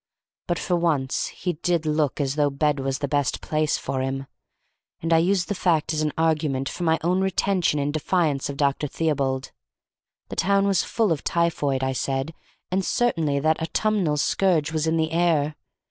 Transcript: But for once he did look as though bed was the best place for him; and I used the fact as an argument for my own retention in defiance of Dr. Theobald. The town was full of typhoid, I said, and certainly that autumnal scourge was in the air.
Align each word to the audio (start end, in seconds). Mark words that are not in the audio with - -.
But 0.47 0.57
for 0.57 0.75
once 0.75 1.27
he 1.27 1.53
did 1.61 1.85
look 1.85 2.19
as 2.19 2.33
though 2.33 2.49
bed 2.49 2.79
was 2.79 2.97
the 2.97 3.07
best 3.07 3.39
place 3.39 3.77
for 3.77 4.01
him; 4.01 4.25
and 4.99 5.13
I 5.13 5.19
used 5.19 5.47
the 5.47 5.53
fact 5.53 5.93
as 5.93 6.01
an 6.01 6.11
argument 6.17 6.67
for 6.67 6.81
my 6.81 6.97
own 7.03 7.21
retention 7.21 7.77
in 7.77 7.91
defiance 7.91 8.49
of 8.49 8.57
Dr. 8.57 8.87
Theobald. 8.87 9.51
The 10.29 10.35
town 10.35 10.65
was 10.65 10.81
full 10.81 11.11
of 11.11 11.23
typhoid, 11.23 11.83
I 11.83 11.93
said, 11.93 12.33
and 12.71 12.83
certainly 12.83 13.39
that 13.41 13.61
autumnal 13.61 14.17
scourge 14.17 14.71
was 14.71 14.87
in 14.87 14.97
the 14.97 15.11
air. 15.11 15.55